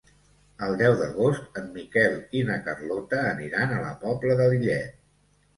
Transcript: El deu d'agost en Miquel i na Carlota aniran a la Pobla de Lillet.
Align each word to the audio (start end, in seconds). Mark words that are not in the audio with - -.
El 0.67 0.71
deu 0.79 0.95
d'agost 1.01 1.59
en 1.61 1.67
Miquel 1.75 2.17
i 2.39 2.43
na 2.49 2.57
Carlota 2.71 3.21
aniran 3.35 3.77
a 3.77 3.81
la 3.87 3.93
Pobla 4.07 4.39
de 4.41 4.53
Lillet. 4.55 4.99